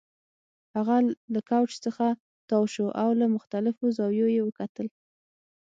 [0.75, 0.95] هغه
[1.33, 2.05] له کوچ څخه
[2.49, 4.87] تاو شو او له مختلفو زاویو یې وکتل